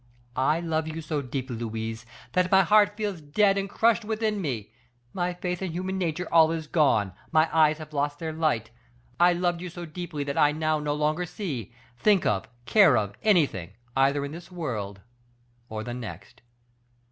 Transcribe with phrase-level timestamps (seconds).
[0.35, 4.71] I love you so deeply, Louise, that my heart feels dead and crushed within me,
[5.13, 8.71] my faith in human nature all is gone, my eyes have lost their light;
[9.19, 13.13] I loved you so deeply, that I now no longer see, think of, care for,
[13.21, 15.01] anything, either in this world
[15.69, 16.41] or the next."